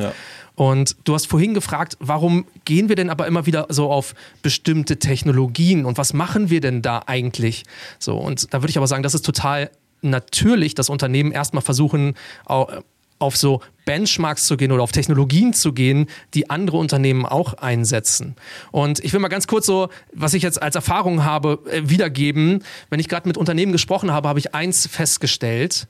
[0.55, 4.97] Und du hast vorhin gefragt, warum gehen wir denn aber immer wieder so auf bestimmte
[4.97, 7.63] Technologien und was machen wir denn da eigentlich?
[7.99, 9.69] So, und da würde ich aber sagen, das ist total
[10.01, 16.07] natürlich, dass Unternehmen erstmal versuchen, auf so Benchmarks zu gehen oder auf Technologien zu gehen,
[16.35, 18.35] die andere Unternehmen auch einsetzen.
[18.71, 22.63] Und ich will mal ganz kurz so, was ich jetzt als Erfahrung habe, äh, wiedergeben.
[22.91, 25.87] Wenn ich gerade mit Unternehmen gesprochen habe, habe ich eins festgestellt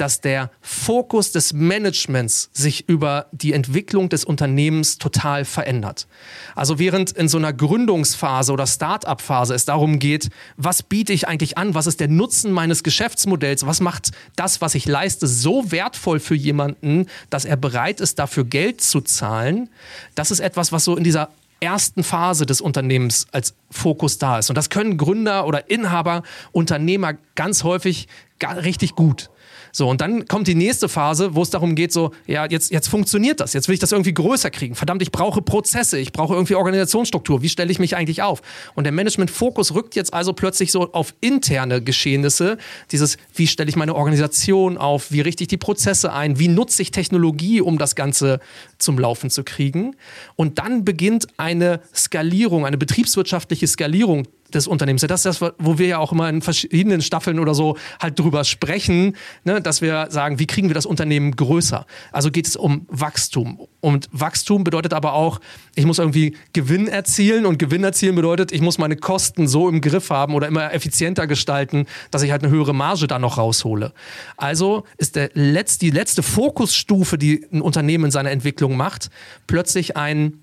[0.00, 6.06] dass der Fokus des Managements sich über die Entwicklung des Unternehmens total verändert.
[6.54, 11.58] Also während in so einer Gründungsphase oder Start-up-Phase es darum geht, was biete ich eigentlich
[11.58, 16.18] an, was ist der Nutzen meines Geschäftsmodells, was macht das, was ich leiste, so wertvoll
[16.18, 19.68] für jemanden, dass er bereit ist, dafür Geld zu zahlen.
[20.14, 24.48] Das ist etwas, was so in dieser ersten Phase des Unternehmens als Fokus da ist.
[24.48, 26.22] Und das können Gründer oder Inhaber,
[26.52, 28.08] Unternehmer ganz häufig
[28.42, 29.30] richtig gut.
[29.72, 32.88] So, und dann kommt die nächste Phase, wo es darum geht, so, ja, jetzt, jetzt
[32.88, 34.74] funktioniert das, jetzt will ich das irgendwie größer kriegen.
[34.74, 38.42] Verdammt, ich brauche Prozesse, ich brauche irgendwie Organisationsstruktur, wie stelle ich mich eigentlich auf?
[38.74, 42.58] Und der Management-Fokus rückt jetzt also plötzlich so auf interne Geschehnisse,
[42.90, 46.82] dieses, wie stelle ich meine Organisation auf, wie richte ich die Prozesse ein, wie nutze
[46.82, 48.40] ich Technologie, um das Ganze
[48.78, 49.96] zum Laufen zu kriegen.
[50.36, 55.02] Und dann beginnt eine Skalierung, eine betriebswirtschaftliche Skalierung des Unternehmens.
[55.02, 58.44] Das ist das, wo wir ja auch immer in verschiedenen Staffeln oder so halt drüber
[58.44, 61.86] sprechen, ne, dass wir sagen, wie kriegen wir das Unternehmen größer?
[62.12, 63.60] Also geht es um Wachstum.
[63.80, 65.40] Und Wachstum bedeutet aber auch,
[65.74, 69.80] ich muss irgendwie Gewinn erzielen und Gewinn erzielen bedeutet, ich muss meine Kosten so im
[69.80, 73.92] Griff haben oder immer effizienter gestalten, dass ich halt eine höhere Marge da noch raushole.
[74.36, 79.10] Also ist der Letz-, die letzte Fokusstufe, die ein Unternehmen in seiner Entwicklung macht,
[79.46, 80.42] plötzlich ein,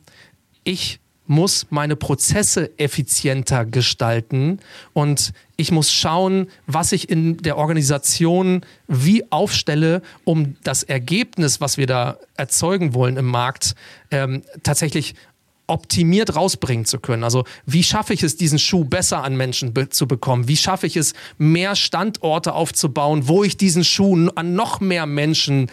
[0.64, 4.60] ich muss meine Prozesse effizienter gestalten
[4.94, 11.78] und ich muss schauen, was ich in der Organisation wie aufstelle, um das Ergebnis, was
[11.78, 13.76] wir da erzeugen wollen im Markt,
[14.12, 15.16] ähm, tatsächlich
[15.68, 17.24] optimiert rausbringen zu können.
[17.24, 20.48] Also wie schaffe ich es, diesen Schuh besser an Menschen be zu bekommen?
[20.48, 25.70] Wie schaffe ich es, mehr Standorte aufzubauen, wo ich diesen Schuh an noch mehr Menschen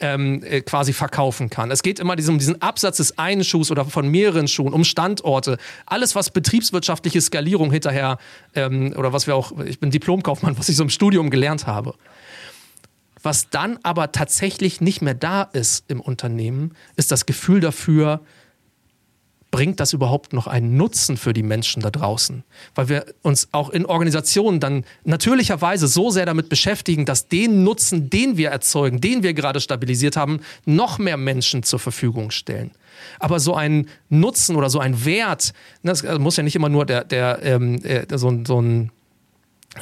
[0.00, 1.70] ähm, äh, quasi verkaufen kann?
[1.70, 5.58] Es geht immer um diesen Absatz des einen Schuhs oder von mehreren Schuhen, um Standorte.
[5.84, 8.18] Alles, was betriebswirtschaftliche Skalierung hinterher
[8.54, 11.94] ähm, oder was wir auch, ich bin Diplomkaufmann, was ich so im Studium gelernt habe.
[13.22, 18.20] Was dann aber tatsächlich nicht mehr da ist im Unternehmen, ist das Gefühl dafür,
[19.54, 22.42] bringt das überhaupt noch einen Nutzen für die Menschen da draußen?
[22.74, 28.10] Weil wir uns auch in Organisationen dann natürlicherweise so sehr damit beschäftigen, dass den Nutzen,
[28.10, 32.72] den wir erzeugen, den wir gerade stabilisiert haben, noch mehr Menschen zur Verfügung stellen.
[33.20, 35.52] Aber so ein Nutzen oder so ein Wert,
[35.84, 38.90] ne, das muss ja nicht immer nur der, der, ähm, äh, so, so ein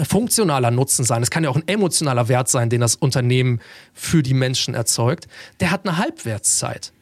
[0.04, 1.22] funktionaler Nutzen sein.
[1.22, 3.58] Es kann ja auch ein emotionaler Wert sein, den das Unternehmen
[3.94, 5.28] für die Menschen erzeugt.
[5.60, 6.92] Der hat eine Halbwertszeit.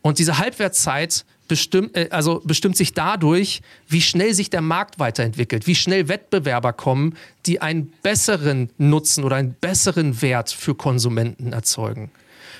[0.00, 5.66] Und diese Halbwertszeit bestimmt, äh, also bestimmt sich dadurch, wie schnell sich der Markt weiterentwickelt,
[5.66, 12.10] wie schnell Wettbewerber kommen, die einen besseren Nutzen oder einen besseren Wert für Konsumenten erzeugen.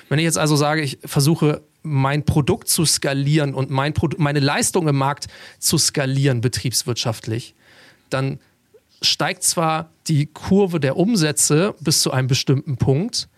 [0.09, 4.87] Wenn ich jetzt also sage, ich versuche mein Produkt zu skalieren und mein meine Leistung
[4.87, 5.27] im Markt
[5.59, 7.55] zu skalieren betriebswirtschaftlich,
[8.09, 8.39] dann
[9.01, 13.29] steigt zwar die Kurve der Umsätze bis zu einem bestimmten Punkt,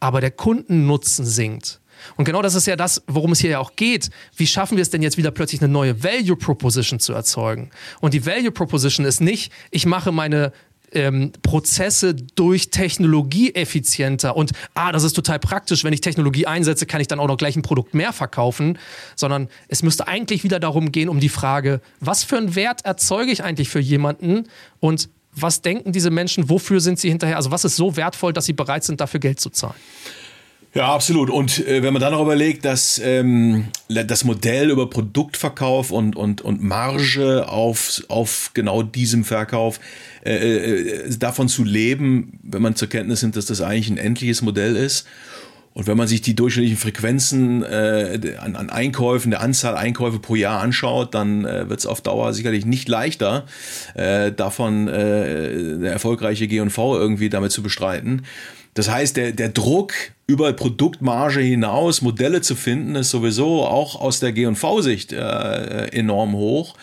[0.00, 1.80] aber der Kundennutzen sinkt.
[2.16, 4.10] Und genau das ist ja das, worum es hier ja auch geht.
[4.36, 7.70] Wie schaffen wir es denn jetzt wieder plötzlich eine neue Value Proposition zu erzeugen?
[8.00, 10.52] Und die Value Proposition ist nicht, ich mache meine
[10.94, 16.86] ähm, Prozesse durch Technologie effizienter und ah, das ist total praktisch, wenn ich Technologie einsetze,
[16.86, 18.78] kann ich dann auch noch gleich ein Produkt mehr verkaufen,
[19.16, 23.32] sondern es müsste eigentlich wieder darum gehen, um die Frage, was für einen Wert erzeuge
[23.32, 24.48] ich eigentlich für jemanden
[24.80, 28.44] und was denken diese Menschen, wofür sind sie hinterher, also was ist so wertvoll, dass
[28.44, 29.74] sie bereit sind, dafür Geld zu zahlen?
[30.74, 31.28] Ja, absolut.
[31.28, 36.40] Und äh, wenn man dann noch überlegt, dass ähm, das Modell über Produktverkauf und, und,
[36.40, 39.80] und Marge auf, auf genau diesem Verkauf
[40.24, 44.40] äh, äh, davon zu leben, wenn man zur Kenntnis nimmt, dass das eigentlich ein endliches
[44.40, 45.06] Modell ist.
[45.74, 50.34] Und wenn man sich die durchschnittlichen Frequenzen äh, an, an Einkäufen, der Anzahl Einkäufe pro
[50.36, 53.46] Jahr anschaut, dann äh, wird es auf Dauer sicherlich nicht leichter,
[53.94, 58.22] äh, davon äh, eine erfolgreiche G&V irgendwie damit zu bestreiten.
[58.74, 59.92] Das heißt, der, der Druck
[60.26, 66.74] über Produktmarge hinaus Modelle zu finden, ist sowieso auch aus der G&V-Sicht äh, enorm hoch,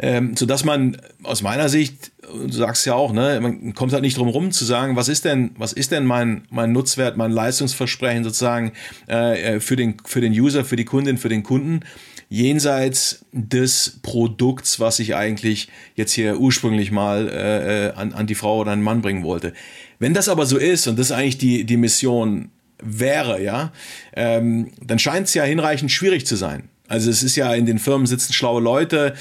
[0.00, 4.18] ähm, sodass man aus meiner Sicht, du sagst ja auch, ne, man kommt halt nicht
[4.18, 8.22] drum rum zu sagen, was ist denn, was ist denn mein, mein Nutzwert, mein Leistungsversprechen
[8.22, 8.72] sozusagen
[9.08, 11.80] äh, äh für, den, für den User, für die Kundin, für den Kunden,
[12.28, 18.34] jenseits des Produkts, was ich eigentlich jetzt hier ursprünglich mal äh, äh an, an die
[18.34, 19.54] Frau oder einen Mann bringen wollte.
[20.00, 22.50] Wenn das aber so ist, und das eigentlich die, die Mission
[22.82, 23.70] wäre, ja,
[24.16, 26.64] ähm, dann scheint es ja hinreichend schwierig zu sein.
[26.88, 29.14] Also es ist ja in den Firmen sitzen schlaue Leute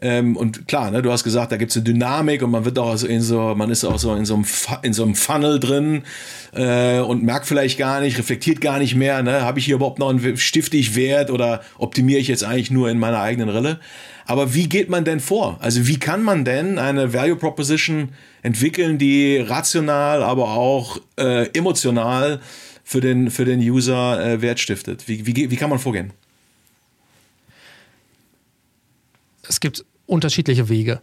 [0.00, 2.78] ähm, und klar, ne, du hast gesagt, da gibt es eine Dynamik und man wird
[2.78, 4.44] auch so in so, man ist auch so in so einem,
[4.82, 6.02] in so einem Funnel drin
[6.52, 9.98] äh, und merkt vielleicht gar nicht, reflektiert gar nicht mehr, ne, habe ich hier überhaupt
[9.98, 13.80] noch einen stifte ich Wert oder optimiere ich jetzt eigentlich nur in meiner eigenen Rille?
[14.26, 15.56] Aber wie geht man denn vor?
[15.60, 18.10] Also wie kann man denn eine Value Proposition
[18.42, 22.40] entwickeln, die rational, aber auch äh, emotional
[22.82, 25.06] für den, für den User äh, Wert stiftet?
[25.06, 26.12] Wie, wie, wie kann man vorgehen?
[29.48, 31.00] Es gibt unterschiedliche Wege.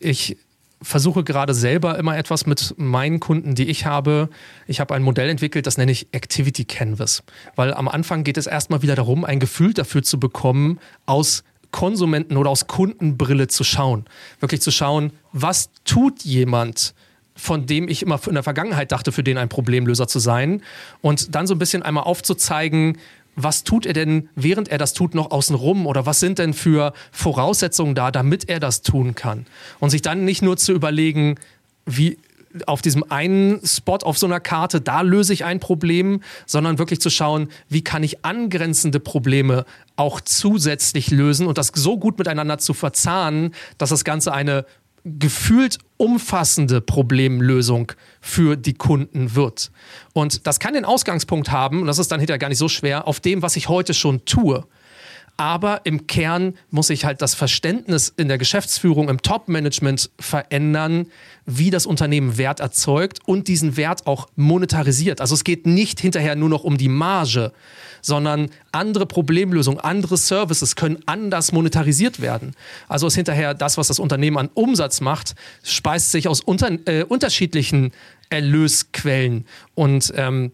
[0.00, 0.36] Ich
[0.82, 4.28] versuche gerade selber immer etwas mit meinen Kunden, die ich habe.
[4.66, 7.22] Ich habe ein Modell entwickelt, das nenne ich Activity Canvas.
[7.54, 12.36] Weil am Anfang geht es erstmal wieder darum, ein Gefühl dafür zu bekommen, aus Konsumenten-
[12.36, 14.04] oder aus Kundenbrille zu schauen.
[14.38, 16.94] Wirklich zu schauen, was tut jemand,
[17.34, 20.62] von dem ich immer in der Vergangenheit dachte, für den ein Problemlöser zu sein.
[21.02, 22.98] Und dann so ein bisschen einmal aufzuzeigen,
[23.34, 25.88] was tut er denn, während er das tut, noch außenrum?
[25.88, 29.44] Oder was sind denn für Voraussetzungen da, damit er das tun kann?
[29.80, 31.40] Und sich dann nicht nur zu überlegen,
[31.86, 32.18] wie
[32.66, 37.00] auf diesem einen Spot auf so einer Karte, da löse ich ein Problem, sondern wirklich
[37.00, 39.64] zu schauen, wie kann ich angrenzende Probleme
[39.96, 44.64] auch zusätzlich lösen und das so gut miteinander zu verzahnen, dass das Ganze eine
[45.04, 49.70] gefühlt umfassende Problemlösung für die Kunden wird.
[50.14, 53.06] Und das kann den Ausgangspunkt haben, und das ist dann hinterher gar nicht so schwer,
[53.06, 54.64] auf dem, was ich heute schon tue.
[55.36, 61.06] Aber im Kern muss sich halt das Verständnis in der Geschäftsführung, im Top-Management verändern,
[61.44, 65.20] wie das Unternehmen Wert erzeugt und diesen Wert auch monetarisiert.
[65.20, 67.52] Also es geht nicht hinterher nur noch um die Marge,
[68.00, 72.54] sondern andere Problemlösungen, andere Services können anders monetarisiert werden.
[72.86, 77.02] Also ist hinterher das, was das Unternehmen an Umsatz macht, speist sich aus unter, äh,
[77.02, 77.92] unterschiedlichen
[78.30, 80.52] Erlösquellen und ähm,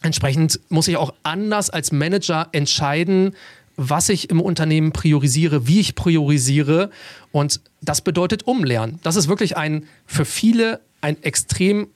[0.00, 3.34] Entsprechend muss ich auch anders als Manager entscheiden,
[3.78, 6.90] was ich im Unternehmen priorisiere, wie ich priorisiere.
[7.30, 8.98] Und das bedeutet Umlernen.
[9.04, 11.88] Das ist wirklich ein für viele ein extrem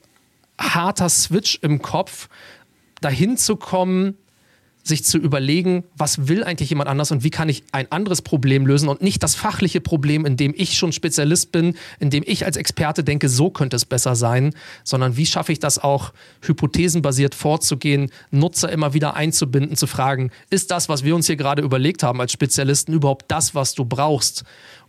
[0.57, 2.29] harter Switch im Kopf,
[3.01, 4.17] dahin zu kommen,
[4.83, 8.67] sich zu überlegen, was will eigentlich jemand anders und wie kann ich ein anderes Problem
[8.67, 12.45] lösen und nicht das fachliche Problem, in dem ich schon Spezialist bin, in dem ich
[12.45, 17.33] als Experte denke, so könnte es besser sein, sondern wie schaffe ich das auch, hypothesenbasiert
[17.33, 22.03] vorzugehen, Nutzer immer wieder einzubinden, zu fragen, ist das, was wir uns hier gerade überlegt
[22.03, 24.43] haben als Spezialisten, überhaupt das, was du brauchst?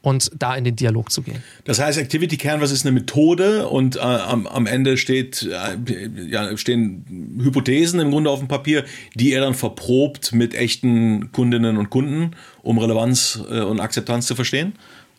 [0.05, 1.43] Und da in den Dialog zu gehen.
[1.64, 6.55] Das heißt, Activity Canvas ist eine Methode und äh, am, am Ende steht, äh, ja,
[6.59, 11.88] stehen Hypothesen im Grunde auf dem Papier, die er dann verprobt mit echten Kundinnen und
[11.88, 14.75] Kunden, um Relevanz äh, und Akzeptanz zu verstehen.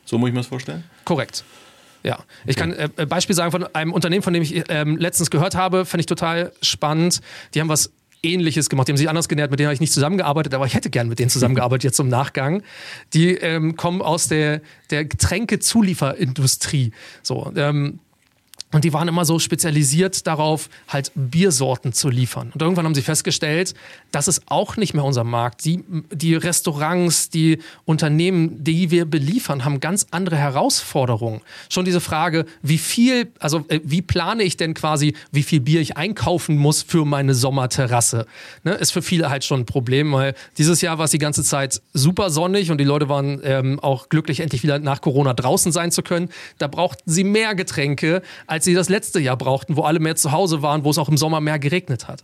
[0.06, 0.84] So muss ich mir das vorstellen?
[1.04, 1.44] Korrekt.
[2.04, 5.56] Ja, ich kann äh, Beispiel sagen von einem Unternehmen, von dem ich ähm, letztens gehört
[5.56, 7.22] habe, fand ich total spannend.
[7.56, 7.92] Die haben was
[8.26, 8.88] Ähnliches gemacht.
[8.88, 11.08] Die haben sich anders genährt, mit denen habe ich nicht zusammengearbeitet, aber ich hätte gern
[11.08, 12.64] mit denen zusammengearbeitet jetzt im Nachgang.
[13.14, 16.92] Die ähm, kommen aus der, der Getränkezulieferindustrie.
[17.24, 18.00] So, ähm,
[18.74, 22.52] und die waren immer so spezialisiert darauf, halt Biersorten zu liefern.
[22.54, 23.74] Und irgendwann haben sie festgestellt,
[24.12, 25.64] das ist auch nicht mehr unser Markt.
[25.64, 31.42] Die, die Restaurants, die Unternehmen, die wir beliefern, haben ganz andere Herausforderungen.
[31.70, 35.80] Schon diese Frage, wie viel, also äh, wie plane ich denn quasi, wie viel Bier
[35.80, 38.26] ich einkaufen muss für meine Sommerterrasse,
[38.64, 41.44] ne, ist für viele halt schon ein Problem, weil dieses Jahr war es die ganze
[41.44, 45.72] Zeit super sonnig und die Leute waren ähm, auch glücklich, endlich wieder nach Corona draußen
[45.72, 46.30] sein zu können.
[46.58, 50.16] Da brauchten sie mehr Getränke als als sie das letzte Jahr brauchten, wo alle mehr
[50.16, 52.24] zu Hause waren, wo es auch im Sommer mehr geregnet hat.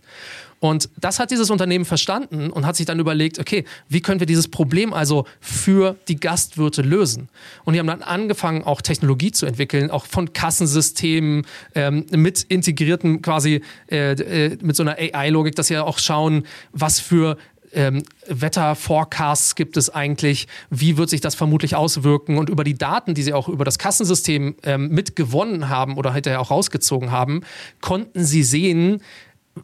[0.58, 4.26] Und das hat dieses Unternehmen verstanden und hat sich dann überlegt, okay, wie können wir
[4.26, 7.28] dieses Problem also für die Gastwirte lösen?
[7.64, 13.22] Und die haben dann angefangen, auch Technologie zu entwickeln, auch von Kassensystemen ähm, mit integrierten
[13.22, 17.36] quasi, äh, äh, mit so einer AI-Logik, dass sie ja auch schauen, was für
[17.72, 20.48] ähm, Wetterforecasts gibt es eigentlich?
[20.70, 22.38] Wie wird sich das vermutlich auswirken?
[22.38, 26.40] Und über die Daten, die sie auch über das Kassensystem ähm, mitgewonnen haben oder hinterher
[26.40, 27.42] auch rausgezogen haben,
[27.80, 29.02] konnten sie sehen,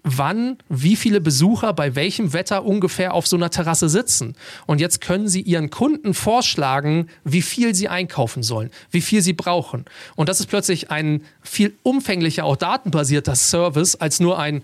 [0.03, 4.35] wann wie viele Besucher bei welchem Wetter ungefähr auf so einer Terrasse sitzen.
[4.67, 9.33] Und jetzt können Sie Ihren Kunden vorschlagen, wie viel sie einkaufen sollen, wie viel sie
[9.33, 9.87] brauchen.
[10.15, 14.63] Und das ist plötzlich ein viel umfänglicher, auch datenbasierter Service als nur ein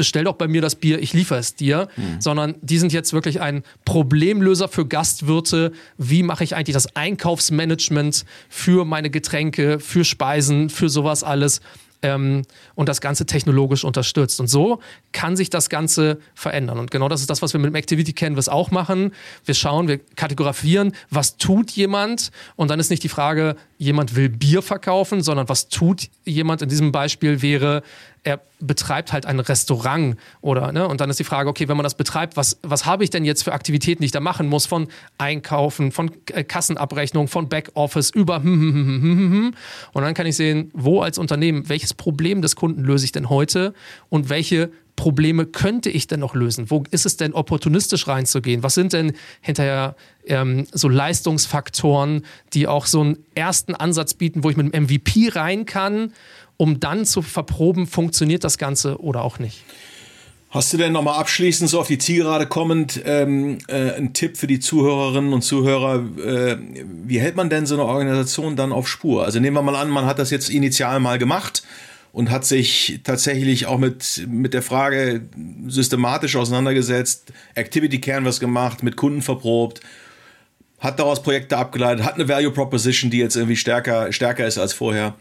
[0.00, 2.22] bestell doch bei mir das Bier, ich liefere es dir, mhm.
[2.22, 5.72] sondern die sind jetzt wirklich ein Problemlöser für Gastwirte.
[5.98, 11.60] Wie mache ich eigentlich das Einkaufsmanagement für meine Getränke, für Speisen, für sowas alles?
[12.02, 12.42] ähm,
[12.74, 14.40] und das Ganze technologisch unterstützt.
[14.40, 14.80] Und so
[15.12, 16.78] kann sich das Ganze verändern.
[16.78, 19.12] Und genau das ist das, was wir mit dem Activity Canvas auch machen.
[19.44, 22.30] Wir schauen, wir kategorisieren, was tut jemand.
[22.56, 26.68] Und dann ist nicht die Frage, jemand will Bier verkaufen, sondern was tut jemand in
[26.68, 27.82] diesem Beispiel wäre,
[28.22, 30.86] er betreibt halt ein Restaurant oder, ne?
[30.86, 33.24] Und dann ist die Frage, okay, wenn man das betreibt, was, was habe ich denn
[33.24, 34.66] jetzt für Aktivitäten, die ich da machen muss?
[34.66, 39.54] Von Einkaufen, von äh, Kassenabrechnung, von Backoffice über hm, hm, hm.
[39.92, 43.30] Und dann kann ich sehen, wo als Unternehmen, welches Problem des Kunden löse ich denn
[43.30, 43.72] heute
[44.10, 46.70] und welche Probleme könnte ich denn noch lösen?
[46.70, 48.62] Wo ist es denn opportunistisch reinzugehen?
[48.62, 54.50] Was sind denn hinterher ähm, so Leistungsfaktoren, die auch so einen ersten Ansatz bieten, wo
[54.50, 56.12] ich mit dem MVP rein kann
[56.60, 59.64] um dann zu verproben, funktioniert das Ganze oder auch nicht.
[60.50, 64.46] Hast du denn nochmal abschließend so auf die Zielgerade kommend ähm, äh, einen Tipp für
[64.46, 66.04] die Zuhörerinnen und Zuhörer?
[66.18, 66.58] Äh,
[67.06, 69.24] wie hält man denn so eine Organisation dann auf Spur?
[69.24, 71.62] Also nehmen wir mal an, man hat das jetzt initial mal gemacht
[72.12, 75.22] und hat sich tatsächlich auch mit, mit der Frage
[75.68, 79.80] systematisch auseinandergesetzt, Activity Canvas gemacht, mit Kunden verprobt,
[80.80, 84.72] hat daraus Projekte abgeleitet, hat eine Value Proposition, die jetzt irgendwie stärker, stärker ist als
[84.72, 85.14] vorher.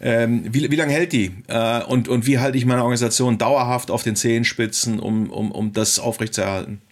[0.00, 1.34] Ähm, wie, wie lange hält die?
[1.46, 5.72] Äh, und, und wie halte ich meine Organisation dauerhaft auf den Zehenspitzen, um, um, um
[5.72, 6.82] das aufrechtzuerhalten?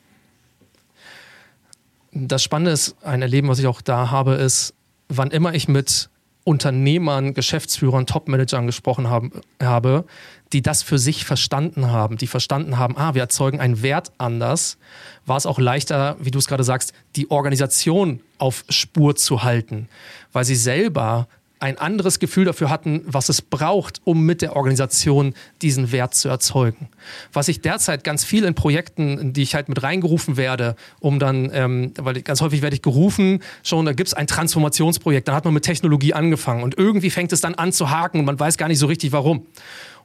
[2.13, 4.75] Das Spannende ist, ein Erleben, was ich auch da habe, ist,
[5.09, 6.11] wann immer ich mit
[6.45, 10.05] Unternehmern, Geschäftsführern, Topmanagern gesprochen haben, habe,
[10.53, 14.79] die das für sich verstanden haben, die verstanden haben, ah, wir erzeugen einen Wert anders,
[15.25, 19.89] war es auch leichter, wie du es gerade sagst, die Organisation auf Spur zu halten,
[20.33, 21.29] weil sie selber
[21.63, 26.29] ein anderes Gefühl dafür hatten, was es braucht, um mit der Organisation diesen Wert zu
[26.29, 26.89] erzeugen.
[27.33, 31.21] Was ich derzeit ganz viel in Projekten, in die ich halt mit reingerufen werde, um
[31.21, 35.37] dann, ähm, weil ganz häufig werde ich gerufen, schon, da gibt es ein Transformationsprojekt, dann
[35.37, 38.41] hat man mit Technologie angefangen und irgendwie fängt es dann an zu haken und man
[38.41, 39.47] weiß gar nicht so richtig warum.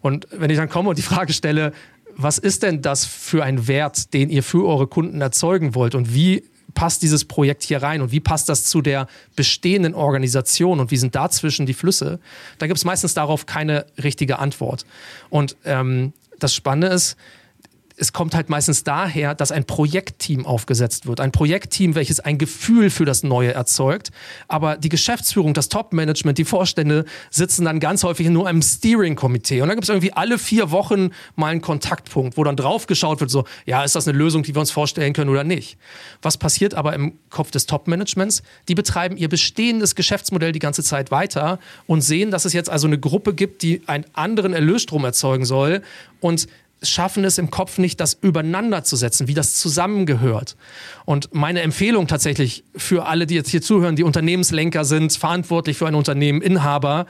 [0.01, 1.73] Und wenn ich dann komme und die Frage stelle,
[2.15, 6.13] was ist denn das für ein Wert, den ihr für eure Kunden erzeugen wollt und
[6.13, 6.43] wie
[6.77, 10.97] passt dieses Projekt hier rein und wie passt das zu der bestehenden Organisation und wie
[10.97, 12.19] sind dazwischen die Flüsse,
[12.59, 14.85] da gibt es meistens darauf keine richtige Antwort.
[15.31, 17.17] Und ähm, das Spannende ist,
[17.99, 21.19] es kommt halt meistens daher, dass ein Projektteam aufgesetzt wird.
[21.19, 24.11] Ein Projektteam, welches ein Gefühl für das Neue erzeugt.
[24.47, 29.61] Aber die Geschäftsführung, das Top-Management, die Vorstände sitzen dann ganz häufig in nur einem Steering-Komitee.
[29.61, 33.19] Und dann gibt es irgendwie alle vier Wochen mal einen Kontaktpunkt, wo dann drauf geschaut
[33.19, 35.79] wird, so, ja, ist das eine Lösung, die wir uns vorstellen können oder nicht.
[36.21, 38.43] Was passiert aber im Kopf des Top-Managements?
[38.67, 41.57] Die betreiben ihr bestehendes Geschäftsmodell die ganze Zeit weiter
[41.87, 45.81] und sehen, dass es jetzt also eine Gruppe gibt, die einen anderen Erlösstrom erzeugen soll.
[46.19, 46.47] Und
[46.83, 50.55] schaffen es im Kopf nicht, das übereinander zu setzen, wie das zusammengehört.
[51.05, 55.87] Und meine Empfehlung tatsächlich für alle, die jetzt hier zuhören, die Unternehmenslenker sind, verantwortlich für
[55.87, 57.07] ein Unternehmen, Inhaber,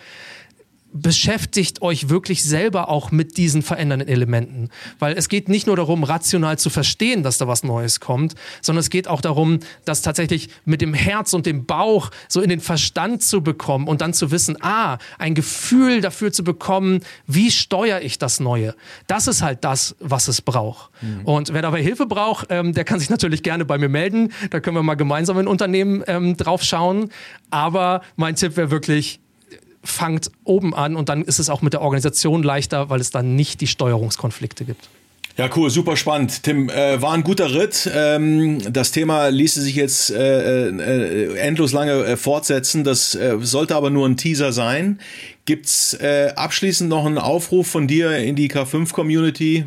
[0.94, 4.70] beschäftigt euch wirklich selber auch mit diesen verändernden Elementen.
[5.00, 8.80] Weil es geht nicht nur darum, rational zu verstehen, dass da was Neues kommt, sondern
[8.80, 12.60] es geht auch darum, das tatsächlich mit dem Herz und dem Bauch so in den
[12.60, 18.02] Verstand zu bekommen und dann zu wissen, ah, ein Gefühl dafür zu bekommen, wie steuere
[18.02, 18.76] ich das Neue.
[19.08, 20.92] Das ist halt das, was es braucht.
[21.02, 21.26] Mhm.
[21.26, 24.32] Und wer dabei Hilfe braucht, ähm, der kann sich natürlich gerne bei mir melden.
[24.50, 27.10] Da können wir mal gemeinsam in Unternehmen ähm, drauf schauen.
[27.50, 29.20] Aber mein Tipp wäre wirklich,
[29.88, 33.36] fangt oben an und dann ist es auch mit der Organisation leichter, weil es dann
[33.36, 34.90] nicht die Steuerungskonflikte gibt.
[35.38, 36.42] Ja, cool, super spannend.
[36.42, 37.88] Tim, äh, war ein guter Ritt.
[37.94, 42.84] Ähm, das Thema ließe sich jetzt äh, äh, endlos lange äh, fortsetzen.
[42.84, 45.00] Das äh, sollte aber nur ein Teaser sein.
[45.46, 49.66] Gibt's äh, abschließend noch einen Aufruf von dir in die K5-Community?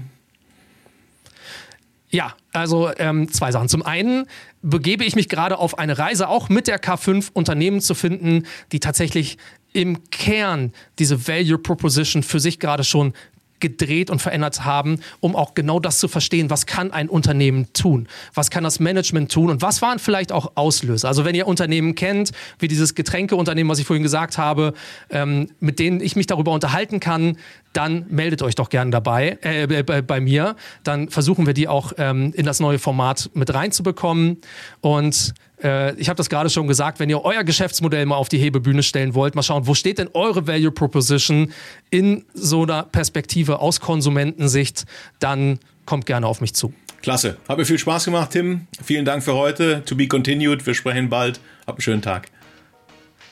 [2.10, 3.68] Ja, also ähm, zwei Sachen.
[3.68, 4.26] Zum einen
[4.62, 8.80] begebe ich mich gerade auf eine Reise, auch mit der K5 Unternehmen zu finden, die
[8.80, 9.38] tatsächlich
[9.72, 13.12] im Kern diese Value Proposition für sich gerade schon
[13.60, 18.08] gedreht und verändert haben, um auch genau das zu verstehen, was kann ein Unternehmen tun,
[18.34, 21.08] was kann das Management tun und was waren vielleicht auch Auslöser.
[21.08, 24.74] Also wenn ihr Unternehmen kennt, wie dieses Getränkeunternehmen, was ich vorhin gesagt habe,
[25.10, 27.36] ähm, mit denen ich mich darüber unterhalten kann,
[27.72, 30.56] dann meldet euch doch gerne dabei äh, bei, bei, mir.
[30.82, 34.38] Dann versuchen wir die auch ähm, in das neue Format mit reinzubekommen
[34.80, 38.38] und äh, ich habe das gerade schon gesagt, wenn ihr euer Geschäftsmodell mal auf die
[38.38, 41.52] Hebebühne stellen wollt, mal schauen, wo steht denn eure Value Proposition
[41.90, 44.84] in so einer Perspektive aus Konsumentensicht,
[45.18, 46.72] dann kommt gerne auf mich zu.
[47.02, 47.38] Klasse.
[47.48, 48.66] Hat mir viel Spaß gemacht, Tim.
[48.82, 49.82] Vielen Dank für heute.
[49.86, 50.66] To be continued.
[50.66, 51.40] Wir sprechen bald.
[51.66, 52.28] Habt einen schönen Tag.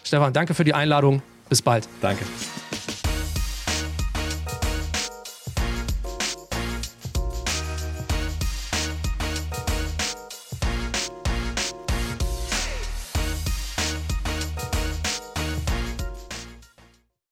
[0.05, 1.23] Stefan, danke für die Einladung.
[1.49, 1.89] Bis bald.
[2.01, 2.25] Danke.